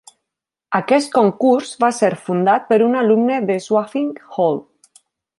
Aquest 0.77 1.11
concurs 1.17 1.73
va 1.83 1.89
ser 1.97 2.09
fundat 2.29 2.65
per 2.71 2.79
un 2.89 2.97
alumne 3.05 3.37
de 3.51 3.59
Swanwick 3.67 4.25
Hall. 4.39 4.59